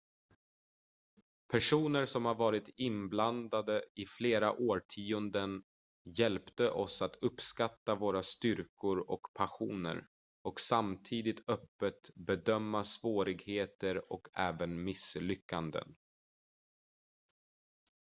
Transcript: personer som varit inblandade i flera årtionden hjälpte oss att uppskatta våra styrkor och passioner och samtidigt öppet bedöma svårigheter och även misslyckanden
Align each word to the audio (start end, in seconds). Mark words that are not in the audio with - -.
personer 1.51 2.05
som 2.05 2.23
varit 2.23 2.69
inblandade 2.75 3.83
i 3.95 4.05
flera 4.05 4.51
årtionden 4.53 5.63
hjälpte 6.17 6.69
oss 6.71 7.01
att 7.01 7.15
uppskatta 7.15 7.95
våra 7.95 8.23
styrkor 8.23 8.97
och 9.09 9.21
passioner 9.33 10.07
och 10.41 10.59
samtidigt 10.59 11.49
öppet 11.49 12.09
bedöma 12.15 12.83
svårigheter 12.83 14.11
och 14.13 14.27
även 14.33 14.83
misslyckanden 14.83 15.95